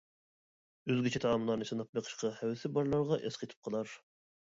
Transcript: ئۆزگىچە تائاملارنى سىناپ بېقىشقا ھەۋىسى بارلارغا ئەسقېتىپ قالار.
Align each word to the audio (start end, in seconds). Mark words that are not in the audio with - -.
ئۆزگىچە 0.93 1.19
تائاملارنى 1.25 1.67
سىناپ 1.71 1.91
بېقىشقا 1.97 2.31
ھەۋىسى 2.39 2.71
بارلارغا 2.79 3.21
ئەسقېتىپ 3.29 3.69
قالار. 3.69 3.93